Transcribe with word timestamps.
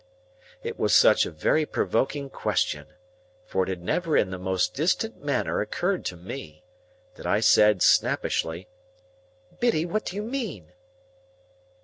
It 0.63 0.79
was 0.79 0.95
such 0.95 1.27
a 1.27 1.31
very 1.31 1.63
provoking 1.63 2.31
question 2.31 2.87
(for 3.45 3.61
it 3.61 3.69
had 3.69 3.83
never 3.83 4.17
in 4.17 4.31
the 4.31 4.39
most 4.39 4.73
distant 4.73 5.23
manner 5.23 5.61
occurred 5.61 6.05
to 6.05 6.17
me), 6.17 6.63
that 7.17 7.27
I 7.27 7.39
said, 7.39 7.83
snappishly,— 7.83 8.67
"Biddy, 9.59 9.85
what 9.85 10.05
do 10.05 10.15
you 10.15 10.23
mean?" 10.23 10.73